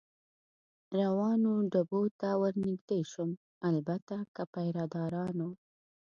روانو 0.99 1.53
ډبو 1.71 2.01
ته 2.19 2.29
ور 2.41 2.53
نږدې 2.67 2.99
شوم، 3.11 3.31
البته 3.69 4.15
که 4.35 4.43
پیره 4.53 4.85
دارانو. 4.93 5.49